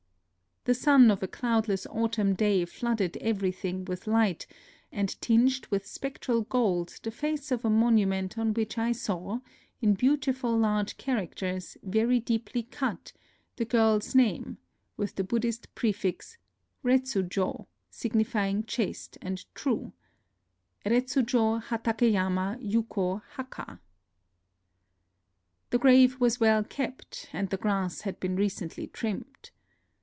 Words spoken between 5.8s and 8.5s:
spec tral gold the face of a monument